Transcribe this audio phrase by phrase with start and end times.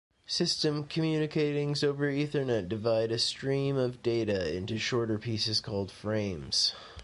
[0.25, 6.73] Systems communicating over Ethernet divide a stream of data into shorter pieces called frames.